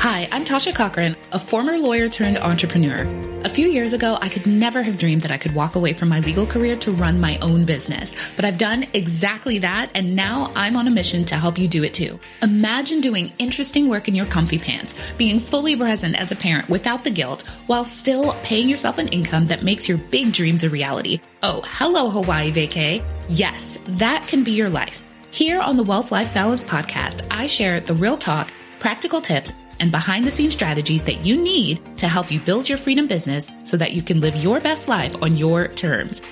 [0.00, 3.02] Hi, I'm Tasha Cochran, a former lawyer turned entrepreneur.
[3.44, 6.08] A few years ago, I could never have dreamed that I could walk away from
[6.08, 10.52] my legal career to run my own business, but I've done exactly that, and now
[10.56, 12.18] I'm on a mission to help you do it too.
[12.40, 17.04] Imagine doing interesting work in your comfy pants, being fully present as a parent without
[17.04, 21.20] the guilt, while still paying yourself an income that makes your big dreams a reality.
[21.42, 23.04] Oh, hello, Hawaii vacay.
[23.28, 25.02] Yes, that can be your life.
[25.30, 29.90] Here on the Wealth Life Balance podcast, I share the real talk, practical tips, and
[29.90, 33.76] behind the scenes strategies that you need to help you build your freedom business so
[33.76, 36.22] that you can live your best life on your terms.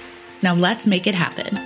[0.43, 1.57] Now let's make it happen.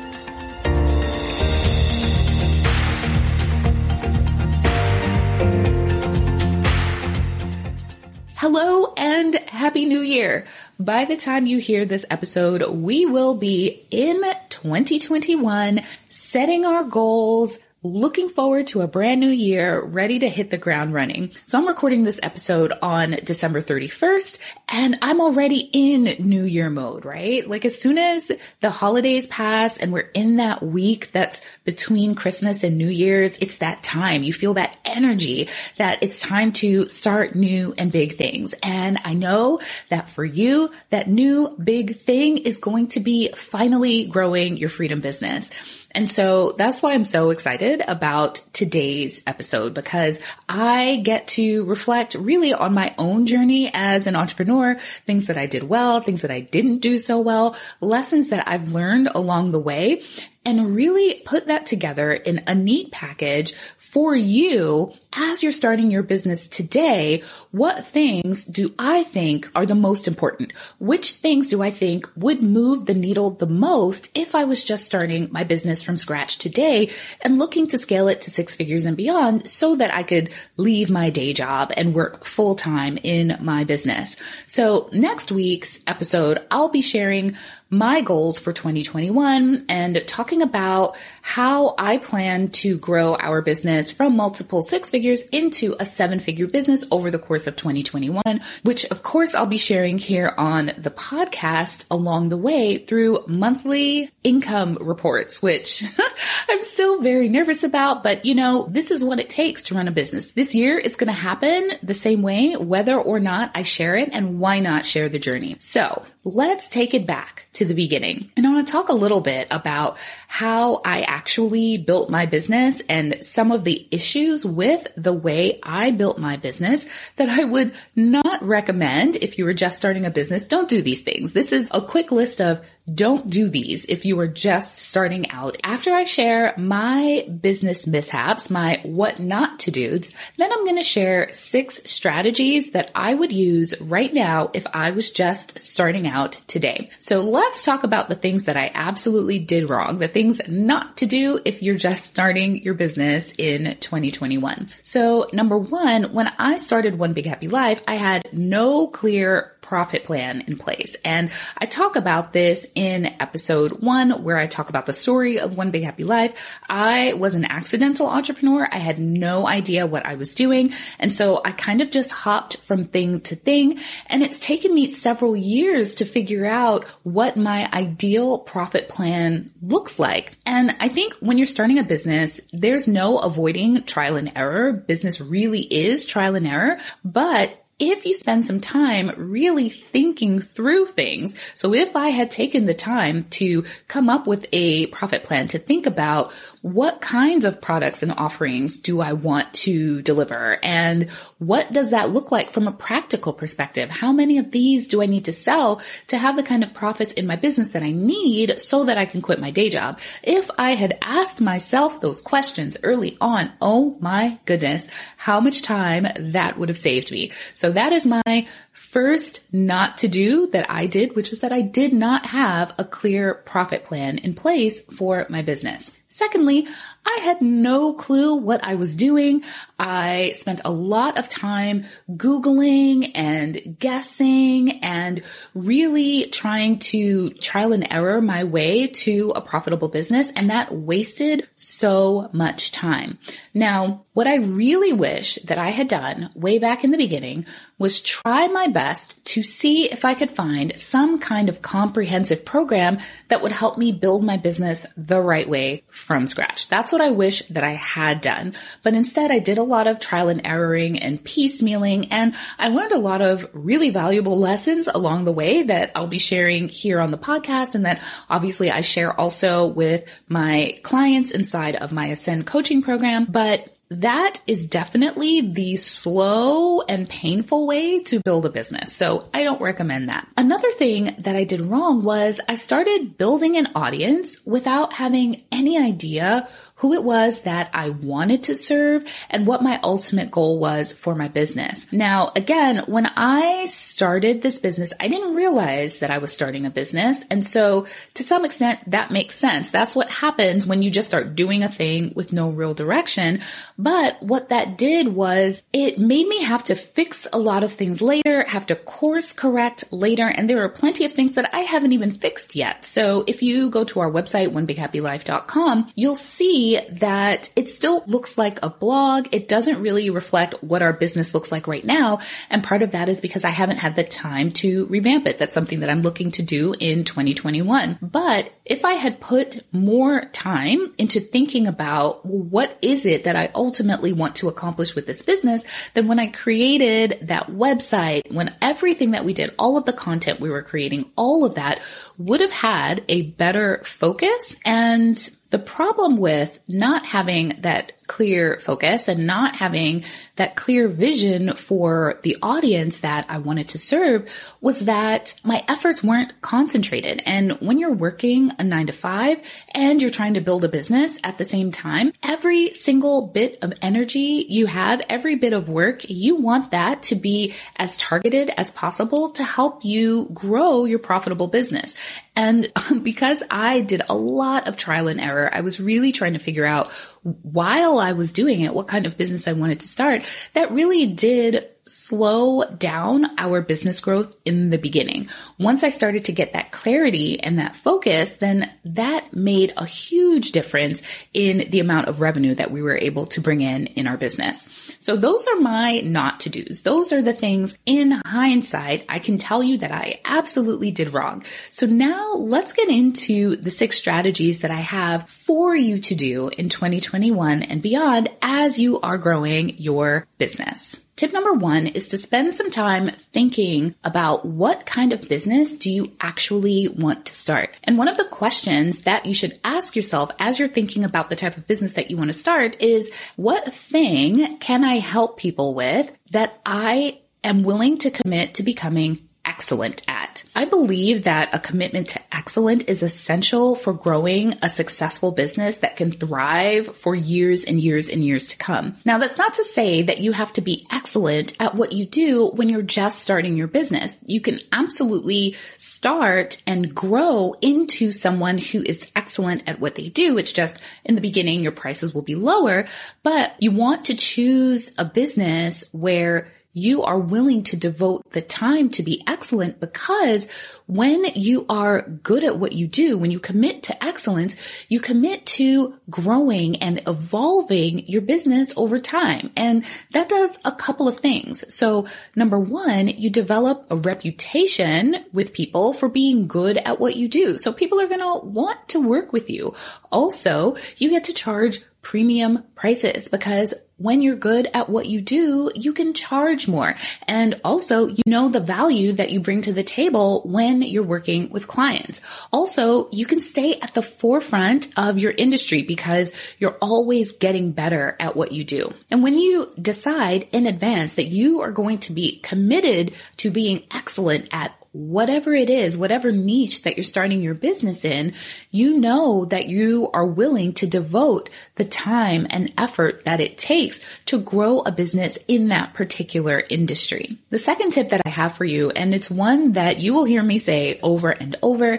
[8.37, 10.47] Hello and happy new year.
[10.79, 17.59] By the time you hear this episode, we will be in 2021 setting our goals,
[17.83, 21.33] looking forward to a brand new year, ready to hit the ground running.
[21.47, 27.05] So I'm recording this episode on December 31st and I'm already in new year mode,
[27.05, 27.49] right?
[27.49, 28.31] Like as soon as
[28.61, 33.57] the holidays pass and we're in that week that's between Christmas and New Year's, it's
[33.57, 34.23] that time.
[34.23, 38.55] You feel that energy that it's time to start new and big things.
[38.63, 44.05] And I know that for you, that new big thing is going to be finally
[44.05, 45.51] growing your freedom business.
[45.95, 52.15] And so that's why I'm so excited about today's episode because I get to reflect
[52.15, 56.31] really on my own journey as an entrepreneur, things that I did well, things that
[56.31, 60.03] I didn't do so well, lessons that I've learned along the way
[60.45, 66.03] and really put that together in a neat package for you as you're starting your
[66.03, 67.23] business today.
[67.51, 70.53] What things do I think are the most important?
[70.79, 74.87] Which things do I think would move the needle the most if I was just
[74.87, 78.97] starting my business from scratch today and looking to scale it to six figures and
[78.97, 83.65] beyond so that I could leave my day job and work full time in my
[83.65, 84.17] business.
[84.47, 87.37] So next week's episode, I'll be sharing
[87.73, 94.15] my goals for 2021 and talking about how I plan to grow our business from
[94.15, 99.03] multiple six figures into a seven figure business over the course of 2021, which of
[99.03, 105.41] course I'll be sharing here on the podcast along the way through monthly income reports,
[105.41, 105.83] which
[106.51, 109.89] I'm still very nervous about, but you know, this is what it takes to run
[109.89, 110.31] a business.
[110.33, 114.11] This year it's going to happen the same way, whether or not I share it
[114.13, 115.57] and why not share the journey.
[115.59, 118.31] So let's take it back to the beginning.
[118.37, 119.99] And I want to talk a little bit about
[120.33, 125.91] how I actually built my business and some of the issues with the way I
[125.91, 130.47] built my business that I would not recommend if you were just starting a business.
[130.47, 131.35] Don't do these things.
[131.35, 135.57] This is a quick list of don't do these if you are just starting out.
[135.63, 140.83] After I share my business mishaps, my what not to do's, then I'm going to
[140.83, 146.33] share six strategies that I would use right now if I was just starting out
[146.49, 146.91] today.
[146.99, 151.07] So let's talk about the things that I absolutely did wrong, the things not to
[151.07, 154.69] do if you're just starting your business in 2021.
[154.83, 160.05] So number one, when I started One Big Happy Life, I had no clear profit
[160.05, 160.97] plan in place.
[161.03, 165.57] And I talk about this in episode one, where I talk about the story of
[165.57, 166.35] One Big Happy Life.
[166.69, 168.69] I was an accidental entrepreneur.
[168.71, 170.75] I had no idea what I was doing.
[170.99, 173.79] And so I kind of just hopped from thing to thing.
[174.09, 179.99] And it's taken me several years to figure out what my ideal profit plan looks
[179.99, 180.12] like.
[180.47, 184.73] And I think when you're starting a business, there's no avoiding trial and error.
[184.73, 190.87] Business really is trial and error, but if you spend some time really thinking through
[190.87, 191.35] things.
[191.57, 195.59] So if I had taken the time to come up with a profit plan to
[195.59, 201.73] think about what kinds of products and offerings do I want to deliver and what
[201.73, 203.91] does that look like from a practical perspective?
[203.91, 207.13] How many of these do I need to sell to have the kind of profits
[207.15, 209.99] in my business that I need so that I can quit my day job?
[210.23, 214.87] If I had asked myself those questions early on, oh my goodness,
[215.17, 217.33] how much time that would have saved me.
[217.55, 221.63] So that is my first not to do that I did, which was that I
[221.63, 225.91] did not have a clear profit plan in place for my business.
[226.13, 226.69] Secondly,
[227.05, 229.45] I had no clue what I was doing.
[229.79, 235.23] I spent a lot of time Googling and guessing and
[235.55, 240.31] really trying to trial and error my way to a profitable business.
[240.37, 243.19] And that wasted so much time.
[243.53, 247.47] Now, What I really wish that I had done way back in the beginning
[247.79, 252.99] was try my best to see if I could find some kind of comprehensive program
[253.29, 256.69] that would help me build my business the right way from scratch.
[256.69, 258.55] That's what I wish that I had done.
[258.83, 262.93] But instead I did a lot of trial and erroring and piecemealing and I learned
[262.93, 267.11] a lot of really valuable lessons along the way that I'll be sharing here on
[267.11, 272.47] the podcast and that obviously I share also with my clients inside of my Ascend
[272.47, 273.25] coaching program.
[273.25, 273.69] But
[274.01, 278.95] that is definitely the slow and painful way to build a business.
[278.95, 280.29] So I don't recommend that.
[280.37, 285.79] Another thing that I did wrong was I started building an audience without having any
[285.79, 290.93] idea who it was that I wanted to serve and what my ultimate goal was
[290.93, 291.87] for my business.
[291.93, 296.71] Now, again, when I started this business, I didn't realize that I was starting a
[296.71, 297.23] business.
[297.31, 299.71] And so to some extent, that makes sense.
[299.71, 303.43] That's what happens when you just start doing a thing with no real direction.
[303.83, 308.01] But what that did was it made me have to fix a lot of things
[308.01, 310.29] later, have to course correct later.
[310.29, 312.85] And there are plenty of things that I haven't even fixed yet.
[312.85, 318.61] So if you go to our website, onebighappylife.com, you'll see that it still looks like
[318.63, 319.29] a blog.
[319.33, 322.21] It doesn't really reflect what our business looks like right now.
[322.51, 325.41] And part of that is because I haven't had the time to revamp it.
[325.41, 327.99] That's something that I'm looking to do in 2021.
[328.01, 333.37] But if I had put more time into thinking about well, what is it that
[333.37, 335.63] I ultimately want to accomplish with this business,
[335.95, 340.41] then when I created that website, when everything that we did, all of the content
[340.41, 341.81] we were creating, all of that
[342.19, 344.57] would have had a better focus.
[344.65, 345.17] And
[345.51, 350.05] the problem with not having that clear focus and not having
[350.37, 356.03] that clear vision for the audience that I wanted to serve was that my efforts
[356.03, 357.23] weren't concentrated.
[357.27, 359.43] And when you're working a nine to five
[359.75, 363.73] and you're trying to build a business at the same time, every single bit of
[363.83, 368.71] energy you have, every bit of work, you want that to be as targeted as
[368.71, 371.95] possible to help you grow your profitable business.
[372.35, 372.73] And
[373.03, 376.65] because I did a lot of trial and error, I was really trying to figure
[376.65, 376.91] out
[377.23, 380.25] while I was doing it, what kind of business I wanted to start.
[380.55, 385.29] That really did slow down our business growth in the beginning.
[385.59, 390.53] Once I started to get that clarity and that focus, then that made a huge
[390.53, 391.03] difference
[391.35, 394.69] in the amount of revenue that we were able to bring in in our business.
[395.01, 396.83] So those are my not to do's.
[396.83, 401.45] Those are the things in hindsight I can tell you that I absolutely did wrong.
[401.71, 406.49] So now let's get into the six strategies that I have for you to do
[406.49, 411.01] in 2021 and beyond as you are growing your business.
[411.17, 415.91] Tip number one is to spend some time thinking about what kind of business do
[415.91, 417.79] you actually want to start?
[417.85, 421.37] And one of the questions that you should ask yourself as you're thinking about the
[421.37, 425.75] type of business that you want to start is what thing can I help people
[425.75, 430.45] with that I am willing to commit to becoming excellent at.
[430.55, 435.97] I believe that a commitment to excellent is essential for growing a successful business that
[435.97, 438.97] can thrive for years and years and years to come.
[439.05, 442.49] Now that's not to say that you have to be excellent at what you do
[442.49, 444.17] when you're just starting your business.
[444.27, 450.39] You can absolutely start and grow into someone who is excellent at what they do.
[450.39, 452.87] It's just in the beginning your prices will be lower,
[453.23, 458.89] but you want to choose a business where you are willing to devote the time
[458.91, 460.47] to be excellent because
[460.87, 464.57] when you are good at what you do, when you commit to excellence,
[464.89, 469.51] you commit to growing and evolving your business over time.
[469.57, 471.63] And that does a couple of things.
[471.75, 477.29] So number one, you develop a reputation with people for being good at what you
[477.29, 477.59] do.
[477.59, 479.75] So people are going to want to work with you.
[480.11, 485.71] Also, you get to charge premium prices because when you're good at what you do,
[485.75, 486.95] you can charge more.
[487.29, 491.51] And also, you know the value that you bring to the table when you're working
[491.51, 492.21] with clients.
[492.53, 498.17] Also, you can stay at the forefront of your industry because you're always getting better
[498.19, 498.93] at what you do.
[499.11, 503.85] And when you decide in advance that you are going to be committed to being
[503.91, 508.35] excellent at whatever it is, whatever niche that you're starting your business in,
[508.71, 514.01] you know that you are willing to devote the time and effort that it takes
[514.27, 517.39] to grow a business in that particular industry.
[517.51, 520.43] The second tip that I have for you, and it's one that you will hear
[520.43, 521.99] me say over and over,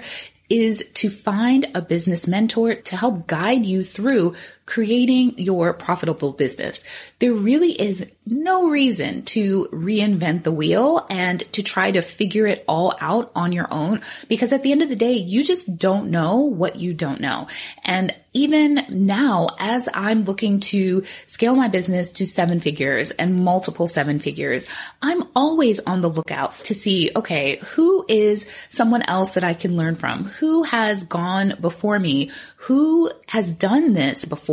[0.49, 4.35] is to find a business mentor to help guide you through
[4.65, 6.83] creating your profitable business.
[7.19, 12.63] There really is no reason to reinvent the wheel and to try to figure it
[12.67, 16.09] all out on your own because at the end of the day, you just don't
[16.09, 17.47] know what you don't know.
[17.83, 23.85] And even now, as I'm looking to scale my business to seven figures and multiple
[23.85, 24.65] seven figures,
[25.03, 29.77] I'm always on the lookout to see, okay, who is someone else that I can
[29.77, 30.25] learn from?
[30.25, 32.31] Who has gone before me?
[32.57, 34.52] Who has done this before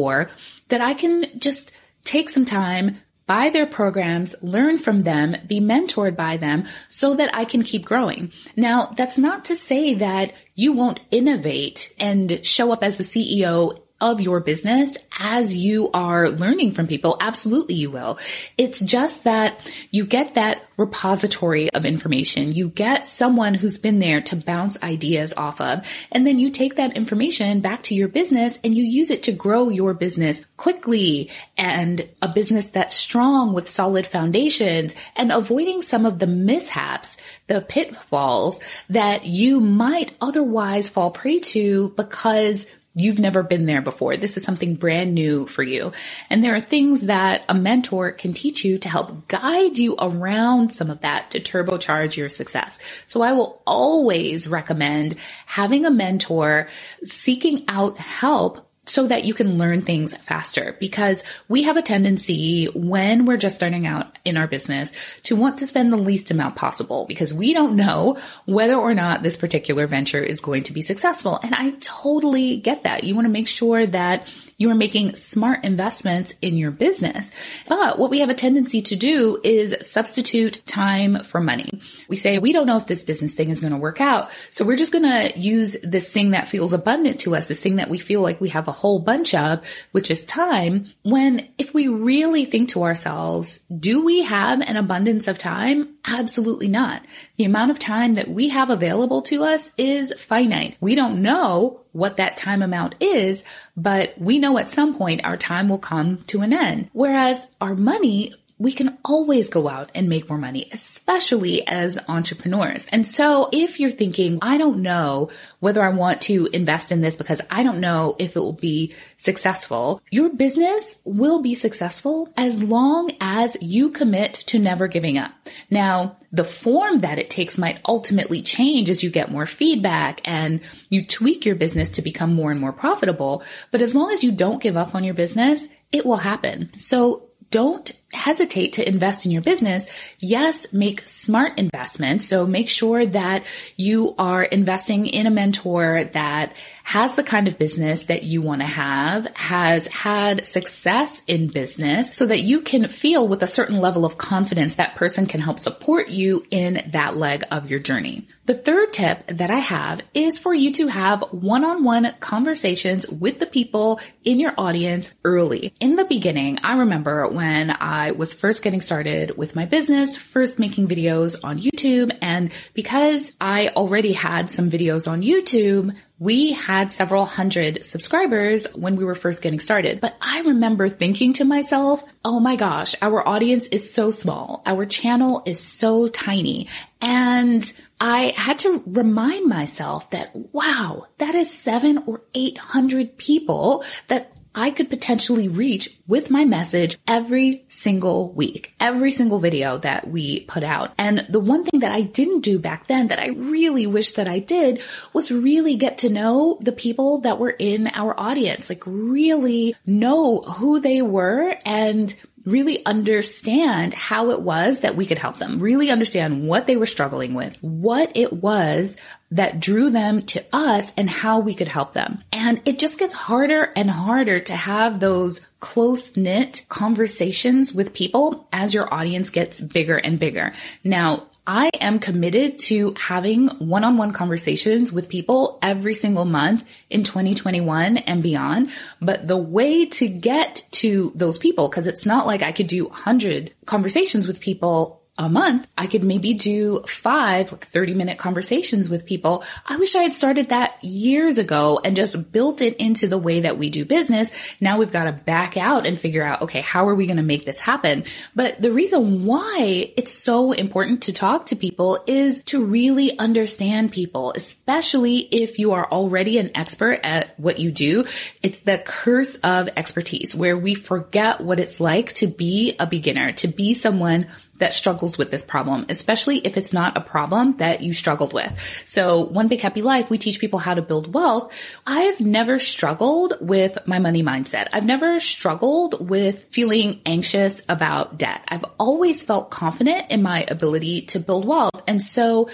[0.68, 1.72] that I can just
[2.04, 7.34] take some time, buy their programs, learn from them, be mentored by them so that
[7.34, 8.32] I can keep growing.
[8.56, 13.80] Now, that's not to say that you won't innovate and show up as the CEO
[14.00, 17.16] of your business as you are learning from people.
[17.20, 18.18] Absolutely you will.
[18.56, 22.54] It's just that you get that repository of information.
[22.54, 25.86] You get someone who's been there to bounce ideas off of.
[26.10, 29.32] And then you take that information back to your business and you use it to
[29.32, 36.06] grow your business quickly and a business that's strong with solid foundations and avoiding some
[36.06, 43.44] of the mishaps, the pitfalls that you might otherwise fall prey to because You've never
[43.44, 44.16] been there before.
[44.16, 45.92] This is something brand new for you.
[46.28, 50.72] And there are things that a mentor can teach you to help guide you around
[50.74, 52.80] some of that to turbocharge your success.
[53.06, 55.16] So I will always recommend
[55.46, 56.68] having a mentor,
[57.04, 62.66] seeking out help so that you can learn things faster because we have a tendency
[62.74, 64.92] when we're just starting out in our business
[65.22, 69.22] to want to spend the least amount possible because we don't know whether or not
[69.22, 71.38] this particular venture is going to be successful.
[71.40, 73.04] And I totally get that.
[73.04, 74.26] You want to make sure that
[74.60, 77.32] you are making smart investments in your business.
[77.66, 81.80] But what we have a tendency to do is substitute time for money.
[82.08, 84.30] We say, we don't know if this business thing is going to work out.
[84.50, 87.76] So we're just going to use this thing that feels abundant to us, this thing
[87.76, 90.90] that we feel like we have a whole bunch of, which is time.
[91.04, 95.96] When if we really think to ourselves, do we have an abundance of time?
[96.06, 97.04] Absolutely not.
[97.36, 100.76] The amount of time that we have available to us is finite.
[100.80, 103.44] We don't know what that time amount is,
[103.76, 106.88] but we know at some point our time will come to an end.
[106.92, 112.86] Whereas our money we can always go out and make more money, especially as entrepreneurs.
[112.92, 117.16] And so if you're thinking, I don't know whether I want to invest in this
[117.16, 122.62] because I don't know if it will be successful, your business will be successful as
[122.62, 125.32] long as you commit to never giving up.
[125.70, 130.60] Now, the form that it takes might ultimately change as you get more feedback and
[130.90, 133.42] you tweak your business to become more and more profitable.
[133.70, 136.70] But as long as you don't give up on your business, it will happen.
[136.78, 139.86] So don't hesitate to invest in your business.
[140.18, 142.26] Yes, make smart investments.
[142.26, 143.44] So make sure that
[143.76, 148.62] you are investing in a mentor that has the kind of business that you want
[148.62, 153.80] to have, has had success in business so that you can feel with a certain
[153.80, 158.26] level of confidence that person can help support you in that leg of your journey.
[158.46, 163.46] The third tip that I have is for you to have one-on-one conversations with the
[163.46, 165.72] people in your audience early.
[165.78, 170.58] In the beginning, I remember when I was first getting started with my business, first
[170.58, 176.92] making videos on YouTube, and because I already had some videos on YouTube, we had
[176.92, 182.04] several hundred subscribers when we were first getting started, but I remember thinking to myself,
[182.24, 184.62] oh my gosh, our audience is so small.
[184.66, 186.68] Our channel is so tiny.
[187.00, 194.32] And I had to remind myself that, wow, that is seven or 800 people that
[194.54, 200.40] I could potentially reach with my message every single week, every single video that we
[200.40, 200.92] put out.
[200.98, 204.26] And the one thing that I didn't do back then that I really wish that
[204.26, 208.82] I did was really get to know the people that were in our audience, like
[208.86, 212.14] really know who they were and
[212.46, 216.86] really understand how it was that we could help them, really understand what they were
[216.86, 218.96] struggling with, what it was
[219.30, 222.22] that drew them to us and how we could help them.
[222.32, 228.48] And it just gets harder and harder to have those close knit conversations with people
[228.52, 230.52] as your audience gets bigger and bigger.
[230.82, 237.98] Now, I am committed to having one-on-one conversations with people every single month in 2021
[237.98, 238.70] and beyond.
[239.00, 242.84] But the way to get to those people, because it's not like I could do
[242.84, 249.04] 100 conversations with people a month, I could maybe do five 30 minute conversations with
[249.04, 249.44] people.
[249.66, 253.40] I wish I had started that years ago and just built it into the way
[253.40, 254.30] that we do business.
[254.62, 257.22] Now we've got to back out and figure out, okay, how are we going to
[257.22, 258.04] make this happen?
[258.34, 263.92] But the reason why it's so important to talk to people is to really understand
[263.92, 268.06] people, especially if you are already an expert at what you do.
[268.42, 273.32] It's the curse of expertise where we forget what it's like to be a beginner,
[273.32, 274.26] to be someone
[274.60, 278.52] that struggles with this problem, especially if it's not a problem that you struggled with.
[278.86, 281.52] So one big happy life, we teach people how to build wealth.
[281.86, 284.68] I've never struggled with my money mindset.
[284.72, 288.42] I've never struggled with feeling anxious about debt.
[288.48, 291.82] I've always felt confident in my ability to build wealth.
[291.86, 292.48] And so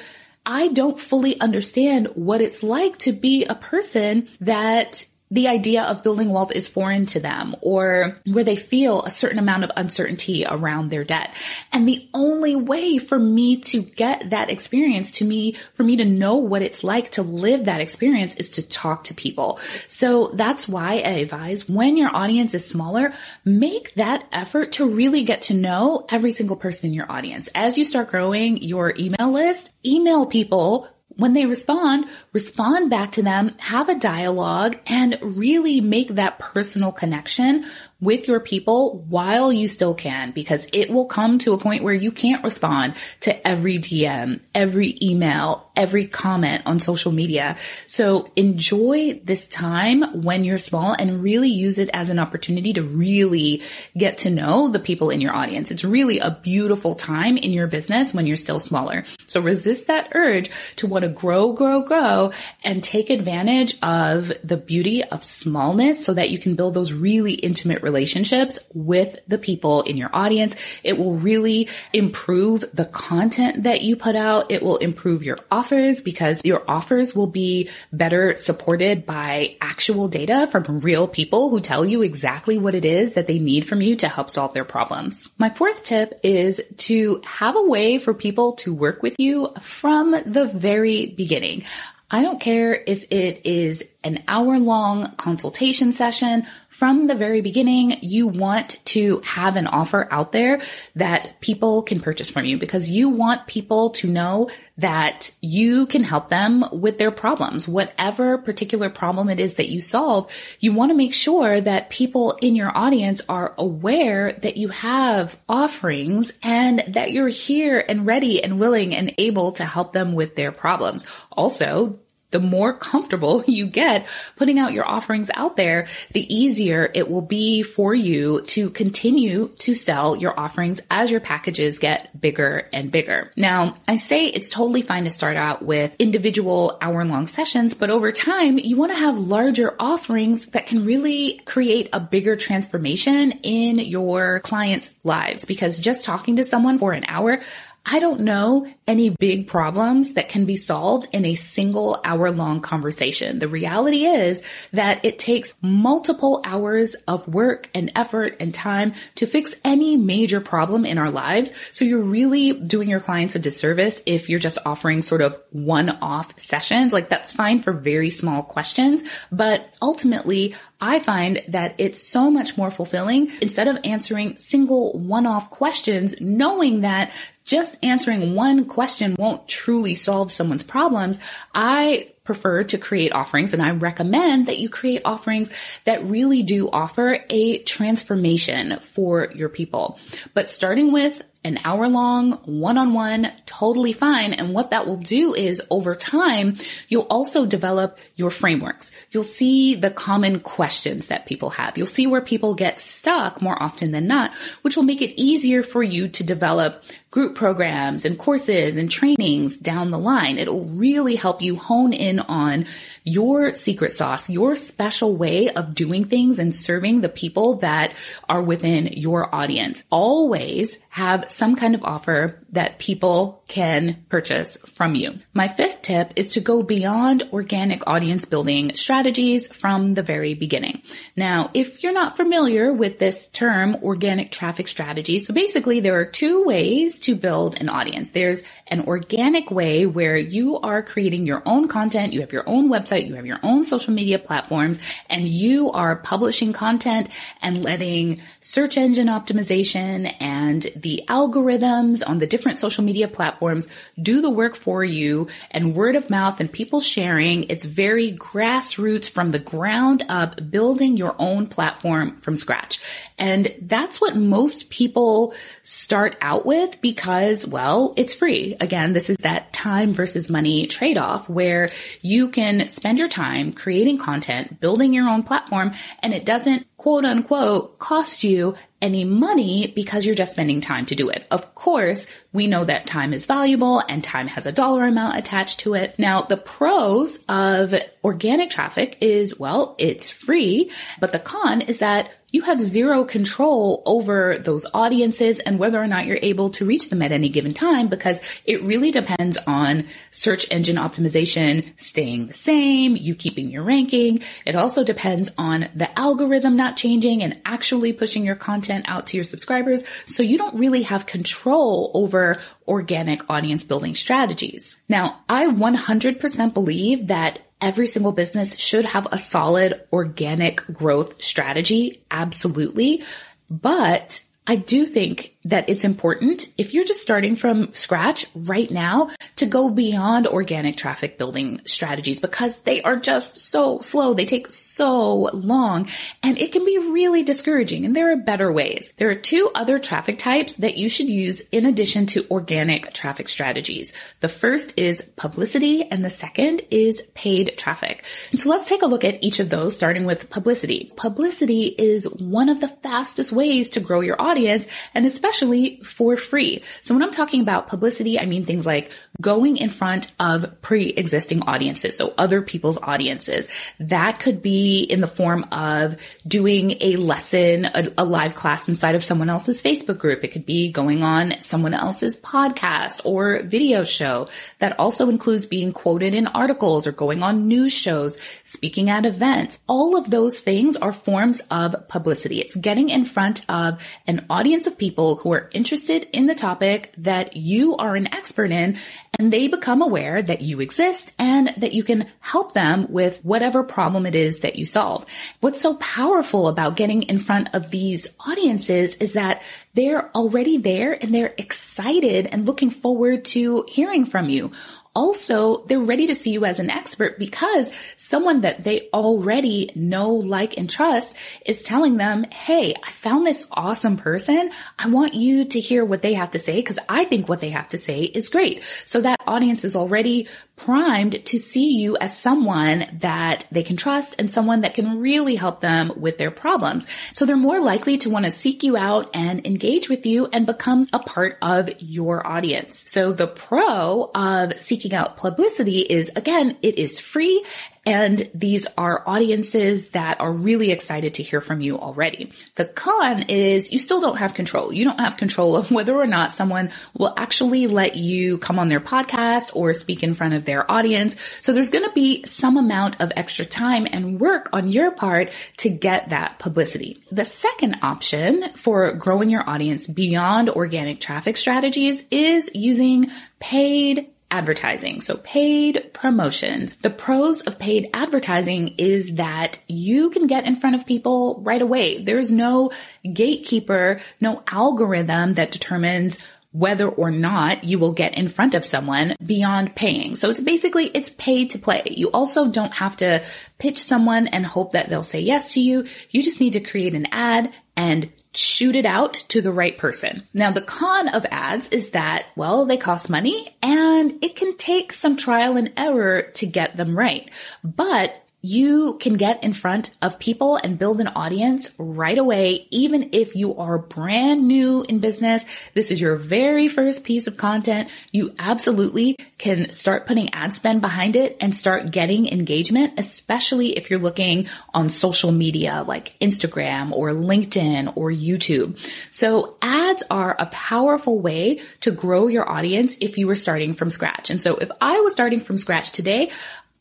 [0.44, 6.02] I don't fully understand what it's like to be a person that the idea of
[6.02, 10.44] building wealth is foreign to them or where they feel a certain amount of uncertainty
[10.48, 11.34] around their debt.
[11.72, 16.04] And the only way for me to get that experience to me, for me to
[16.04, 19.58] know what it's like to live that experience is to talk to people.
[19.88, 23.12] So that's why I advise when your audience is smaller,
[23.44, 27.48] make that effort to really get to know every single person in your audience.
[27.54, 32.06] As you start growing your email list, email people when they respond,
[32.36, 37.64] respond back to them, have a dialogue and really make that personal connection
[37.98, 41.94] with your people while you still can, because it will come to a point where
[41.94, 47.56] you can't respond to every DM, every email, every comment on social media.
[47.86, 52.82] So enjoy this time when you're small and really use it as an opportunity to
[52.82, 53.62] really
[53.96, 55.70] get to know the people in your audience.
[55.70, 59.06] It's really a beautiful time in your business when you're still smaller.
[59.26, 62.25] So resist that urge to want to grow, grow, grow
[62.64, 67.32] and take advantage of the beauty of smallness so that you can build those really
[67.32, 70.54] intimate relationships with the people in your audience.
[70.82, 74.50] It will really improve the content that you put out.
[74.50, 80.48] It will improve your offers because your offers will be better supported by actual data
[80.50, 83.96] from real people who tell you exactly what it is that they need from you
[83.96, 85.28] to help solve their problems.
[85.38, 90.10] My fourth tip is to have a way for people to work with you from
[90.10, 91.64] the very beginning.
[92.10, 96.46] I don't care if it is an hour long consultation session
[96.76, 100.60] from the very beginning, you want to have an offer out there
[100.94, 106.04] that people can purchase from you because you want people to know that you can
[106.04, 107.66] help them with their problems.
[107.66, 112.38] Whatever particular problem it is that you solve, you want to make sure that people
[112.42, 118.44] in your audience are aware that you have offerings and that you're here and ready
[118.44, 121.06] and willing and able to help them with their problems.
[121.32, 121.98] Also,
[122.36, 127.22] the more comfortable you get putting out your offerings out there, the easier it will
[127.22, 132.90] be for you to continue to sell your offerings as your packages get bigger and
[132.90, 133.32] bigger.
[133.36, 137.88] Now, I say it's totally fine to start out with individual hour long sessions, but
[137.88, 143.32] over time, you want to have larger offerings that can really create a bigger transformation
[143.42, 147.40] in your clients' lives because just talking to someone for an hour,
[147.88, 152.60] I don't know any big problems that can be solved in a single hour long
[152.60, 153.38] conversation.
[153.38, 159.26] The reality is that it takes multiple hours of work and effort and time to
[159.26, 161.52] fix any major problem in our lives.
[161.70, 165.90] So you're really doing your clients a disservice if you're just offering sort of one
[166.02, 166.92] off sessions.
[166.92, 172.58] Like that's fine for very small questions, but ultimately I find that it's so much
[172.58, 177.12] more fulfilling instead of answering single one-off questions, knowing that
[177.44, 181.18] just answering one question won't truly solve someone's problems.
[181.54, 185.50] I prefer to create offerings and I recommend that you create offerings
[185.84, 189.98] that really do offer a transformation for your people.
[190.34, 194.32] But starting with an hour long, one on one, totally fine.
[194.32, 196.56] And what that will do is over time,
[196.88, 198.90] you'll also develop your frameworks.
[199.10, 201.78] You'll see the common questions that people have.
[201.78, 205.62] You'll see where people get stuck more often than not, which will make it easier
[205.62, 210.38] for you to develop group programs and courses and trainings down the line.
[210.38, 212.66] It'll really help you hone in on
[213.04, 217.94] your secret sauce, your special way of doing things and serving the people that
[218.28, 219.82] are within your audience.
[219.88, 225.12] Always have some kind of offer that people can purchase from you.
[225.34, 230.80] My fifth tip is to go beyond organic audience building strategies from the very beginning.
[231.14, 236.06] Now, if you're not familiar with this term, organic traffic strategy, so basically there are
[236.06, 238.12] two ways to build an audience.
[238.12, 242.70] There's an organic way where you are creating your own content, you have your own
[242.70, 244.78] website, you have your own social media platforms,
[245.10, 247.10] and you are publishing content
[247.42, 253.66] and letting search engine optimization and the algorithms on the different social media platforms
[254.00, 257.42] do the work for you and word of mouth and people sharing.
[257.50, 262.78] It's very grassroots from the ground up, building your own platform from scratch.
[263.18, 268.56] And that's what most people start out with because, well, it's free.
[268.60, 273.98] Again, this is that time versus money trade-off where you can spend your time creating
[273.98, 280.04] content, building your own platform, and it doesn't quote unquote cost you any money because
[280.04, 281.26] you're just spending time to do it.
[281.30, 285.60] Of course, we know that time is valuable and time has a dollar amount attached
[285.60, 285.98] to it.
[285.98, 292.10] Now, the pros of organic traffic is, well, it's free, but the con is that
[292.32, 296.90] you have zero control over those audiences and whether or not you're able to reach
[296.90, 302.34] them at any given time because it really depends on search engine optimization staying the
[302.34, 304.22] same, you keeping your ranking.
[304.44, 309.16] It also depends on the algorithm not changing and actually pushing your content out to
[309.16, 309.84] your subscribers.
[310.06, 314.76] So you don't really have control over organic audience building strategies.
[314.88, 322.02] Now, I 100% believe that every single business should have a solid organic growth strategy.
[322.10, 323.02] Absolutely.
[323.50, 329.08] But I do think that it's important if you're just starting from scratch right now
[329.36, 334.12] to go beyond organic traffic building strategies because they are just so slow.
[334.12, 335.88] They take so long
[336.22, 338.90] and it can be really discouraging and there are better ways.
[338.96, 343.28] There are two other traffic types that you should use in addition to organic traffic
[343.28, 343.92] strategies.
[344.20, 348.04] The first is publicity and the second is paid traffic.
[348.34, 350.92] So let's take a look at each of those starting with publicity.
[350.96, 355.35] Publicity is one of the fastest ways to grow your audience and especially
[355.82, 356.62] for free.
[356.82, 361.42] So when I'm talking about publicity, I mean things like going in front of pre-existing
[361.42, 361.96] audiences.
[361.96, 363.48] So other people's audiences.
[363.80, 368.94] That could be in the form of doing a lesson, a, a live class inside
[368.94, 370.24] of someone else's Facebook group.
[370.24, 374.28] It could be going on someone else's podcast or video show.
[374.58, 379.58] That also includes being quoted in articles or going on news shows, speaking at events.
[379.66, 382.40] All of those things are forms of publicity.
[382.40, 386.94] It's getting in front of an audience of people who are interested in the topic
[386.98, 388.78] that you are an expert in
[389.18, 393.64] and they become aware that you exist and that you can help them with whatever
[393.64, 395.04] problem it is that you solve.
[395.40, 399.42] What's so powerful about getting in front of these audiences is that
[399.74, 404.52] they're already there and they're excited and looking forward to hearing from you
[404.96, 410.14] also they're ready to see you as an expert because someone that they already know,
[410.14, 414.50] like, and trust is telling them, Hey, I found this awesome person.
[414.78, 417.50] I want you to hear what they have to say because I think what they
[417.50, 418.62] have to say is great.
[418.86, 424.14] So that audience is already primed to see you as someone that they can trust
[424.18, 426.86] and someone that can really help them with their problems.
[427.10, 430.46] So they're more likely to want to seek you out and engage with you and
[430.46, 432.82] become a part of your audience.
[432.86, 437.44] So the pro of seeking out publicity is again, it is free
[437.86, 442.32] and these are audiences that are really excited to hear from you already.
[442.56, 444.72] The con is you still don't have control.
[444.72, 448.68] You don't have control of whether or not someone will actually let you come on
[448.68, 451.14] their podcast or speak in front of their audience.
[451.40, 455.30] So there's going to be some amount of extra time and work on your part
[455.58, 457.00] to get that publicity.
[457.12, 465.00] The second option for growing your audience beyond organic traffic strategies is using paid advertising.
[465.00, 466.74] So paid promotions.
[466.76, 471.62] The pros of paid advertising is that you can get in front of people right
[471.62, 472.02] away.
[472.02, 472.72] There's no
[473.10, 476.18] gatekeeper, no algorithm that determines
[476.52, 480.16] whether or not you will get in front of someone beyond paying.
[480.16, 481.82] So it's basically, it's pay to play.
[481.90, 483.22] You also don't have to
[483.58, 485.84] pitch someone and hope that they'll say yes to you.
[486.10, 490.26] You just need to create an ad and shoot it out to the right person.
[490.34, 494.92] Now the con of ads is that, well, they cost money and it can take
[494.92, 497.30] some trial and error to get them right.
[497.62, 503.10] But you can get in front of people and build an audience right away, even
[503.12, 505.42] if you are brand new in business.
[505.74, 507.88] This is your very first piece of content.
[508.12, 513.90] You absolutely can start putting ad spend behind it and start getting engagement, especially if
[513.90, 518.78] you're looking on social media like Instagram or LinkedIn or YouTube.
[519.10, 523.90] So ads are a powerful way to grow your audience if you were starting from
[523.90, 524.30] scratch.
[524.30, 526.30] And so if I was starting from scratch today,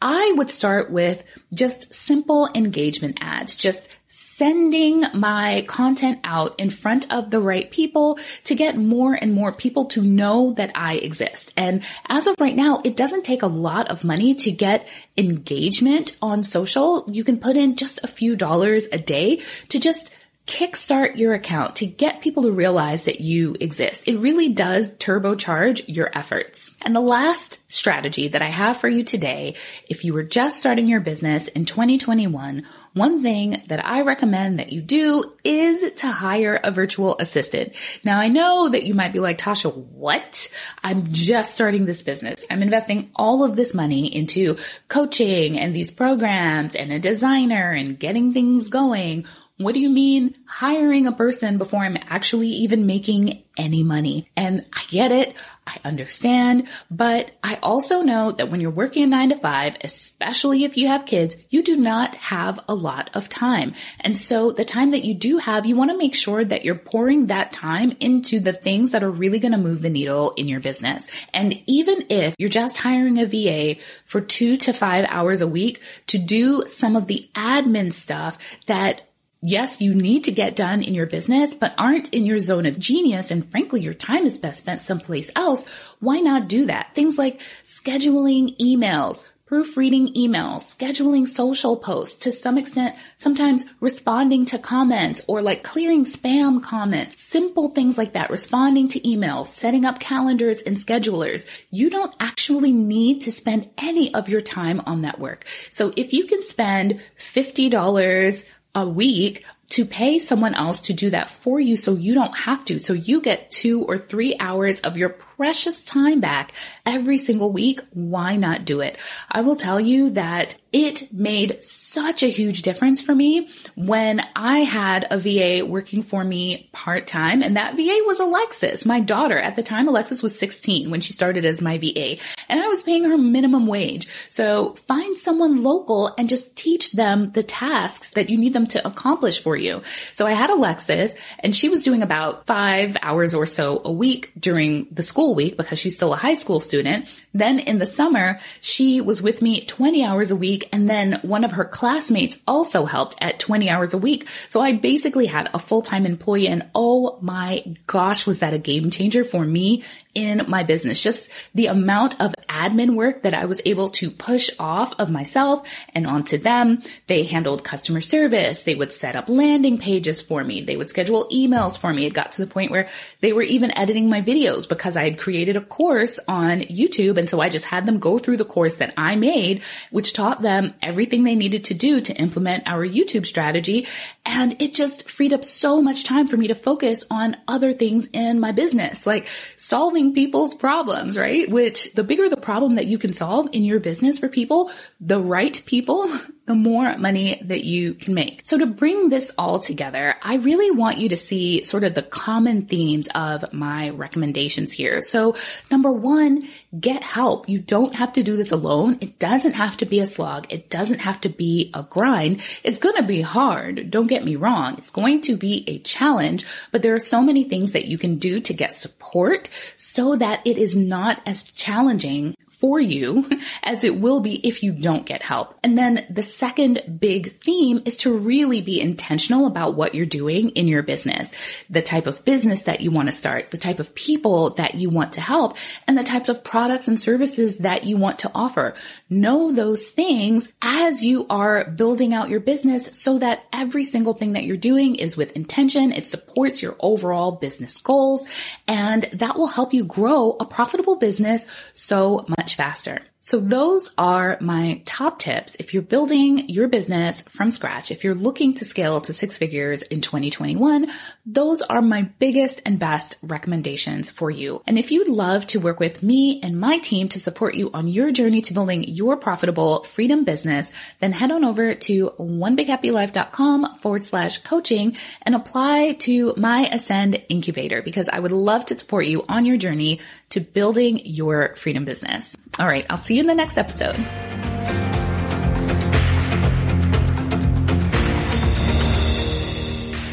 [0.01, 7.11] I would start with just simple engagement ads, just sending my content out in front
[7.11, 11.51] of the right people to get more and more people to know that I exist.
[11.57, 16.15] And as of right now, it doesn't take a lot of money to get engagement
[16.21, 17.05] on social.
[17.11, 20.11] You can put in just a few dollars a day to just
[20.45, 24.07] kickstart your account to get people to realize that you exist.
[24.07, 26.71] It really does turbocharge your efforts.
[26.81, 29.55] And the last strategy that I have for you today,
[29.89, 34.71] if you were just starting your business in 2021, one thing that I recommend that
[34.71, 37.73] you do is to hire a virtual assistant.
[38.03, 40.47] Now I know that you might be like, Tasha, what?
[40.83, 42.45] I'm just starting this business.
[42.51, 44.57] I'm investing all of this money into
[44.89, 49.25] coaching and these programs and a designer and getting things going.
[49.57, 54.29] What do you mean hiring a person before I'm actually even making any money?
[54.35, 55.33] And I get it.
[55.67, 60.63] I understand, but I also know that when you're working a nine to five, especially
[60.63, 63.73] if you have kids, you do not have a lot of time.
[63.99, 66.75] And so the time that you do have, you want to make sure that you're
[66.75, 70.47] pouring that time into the things that are really going to move the needle in
[70.47, 71.07] your business.
[71.33, 75.81] And even if you're just hiring a VA for two to five hours a week
[76.07, 78.37] to do some of the admin stuff
[78.67, 79.04] that
[79.45, 82.79] yes, you need to get done in your business, but aren't in your zone of
[82.79, 83.29] genius.
[83.29, 85.65] And frankly, your time is best spent someplace else.
[85.99, 86.95] Why not do that?
[86.95, 94.57] Things like scheduling emails, proofreading emails, scheduling social posts, to some extent, sometimes responding to
[94.57, 99.99] comments or like clearing spam comments, simple things like that, responding to emails, setting up
[99.99, 101.45] calendars and schedulers.
[101.69, 105.45] You don't actually need to spend any of your time on that work.
[105.69, 111.29] So if you can spend $50 a week to pay someone else to do that
[111.29, 112.77] for you so you don't have to.
[112.77, 116.53] So you get two or three hours of your precious time back
[116.85, 117.81] every single week.
[117.93, 118.97] Why not do it?
[119.29, 124.59] I will tell you that it made such a huge difference for me when I
[124.59, 127.41] had a VA working for me part time.
[127.41, 129.39] And that VA was Alexis, my daughter.
[129.39, 132.17] At the time, Alexis was 16 when she started as my VA
[132.49, 134.07] and I was paying her minimum wage.
[134.29, 138.85] So find someone local and just teach them the tasks that you need them to
[138.85, 139.81] accomplish for you.
[140.13, 144.31] So I had Alexis and she was doing about five hours or so a week
[144.37, 147.09] during the school week because she's still a high school student.
[147.33, 151.43] Then in the summer, she was with me 20 hours a week and then one
[151.43, 154.27] of her classmates also helped at 20 hours a week.
[154.49, 158.91] So I basically had a full-time employee and oh my gosh, was that a game
[158.91, 159.83] changer for me
[160.13, 161.01] in my business.
[161.01, 162.34] Just the amount of
[162.65, 166.81] admin work that I was able to push off of myself and onto them.
[167.07, 168.63] They handled customer service.
[168.63, 170.61] They would set up landing pages for me.
[170.61, 172.05] They would schedule emails for me.
[172.05, 172.89] It got to the point where
[173.21, 177.17] they were even editing my videos because I had created a course on YouTube.
[177.17, 180.41] And so I just had them go through the course that I made, which taught
[180.41, 183.87] them everything they needed to do to implement our YouTube strategy.
[184.25, 188.07] And it just freed up so much time for me to focus on other things
[188.11, 191.49] in my business, like solving people's problems, right?
[191.49, 195.19] Which the bigger the problem that you can solve in your business for people, the
[195.19, 196.09] right people,
[196.45, 198.41] the more money that you can make.
[198.43, 202.03] So to bring this all together, I really want you to see sort of the
[202.03, 205.01] common themes of my recommendations here.
[205.01, 205.35] So
[205.71, 206.47] number one,
[206.79, 207.49] get help.
[207.49, 208.99] You don't have to do this alone.
[209.01, 210.45] It doesn't have to be a slog.
[210.53, 212.41] It doesn't have to be a grind.
[212.63, 213.89] It's going to be hard.
[213.89, 214.77] Don't get me wrong.
[214.77, 218.17] It's going to be a challenge, but there are so many things that you can
[218.17, 223.29] do to get support so that it is not as challenging for you
[223.63, 225.55] as it will be if you don't get help.
[225.63, 230.49] And then the second big theme is to really be intentional about what you're doing
[230.49, 231.31] in your business,
[231.69, 234.89] the type of business that you want to start, the type of people that you
[234.89, 238.73] want to help, and the types of products and services that you want to offer.
[239.11, 244.33] Know those things as you are building out your business so that every single thing
[244.33, 245.91] that you're doing is with intention.
[245.91, 248.25] It supports your overall business goals
[248.67, 252.25] and that will help you grow a profitable business so
[252.55, 253.01] faster.
[253.25, 258.13] So those are my top tips if you're building your business from scratch, if you're
[258.13, 260.91] looking to scale to six figures in 2021,
[261.25, 264.61] those are my biggest and best recommendations for you.
[264.67, 267.87] And if you'd love to work with me and my team to support you on
[267.87, 274.05] your journey to building your profitable freedom business, then head on over to onebighappylife.com forward
[274.05, 279.25] slash coaching and apply to my Ascend incubator because I would love to support you
[279.27, 282.35] on your journey to building your freedom business.
[282.59, 282.85] All right.
[282.89, 283.95] I'll see you in the next episode.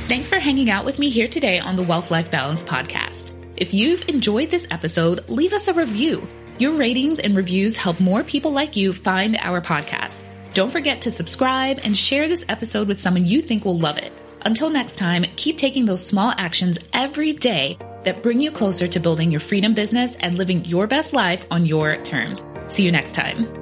[0.09, 3.31] Thanks for hanging out with me here today on the Wealth Life Balance podcast.
[3.57, 6.27] If you've enjoyed this episode, leave us a review.
[6.59, 10.21] Your ratings and reviews help more people like you find our podcast.
[10.53, 14.13] Don't forget to subscribe and share this episode with someone you think will love it.
[14.43, 19.01] Until next time, keep taking those small actions every day that bring you closer to
[19.01, 22.45] building your freedom business and living your best life on your terms.
[22.69, 23.62] See you next time.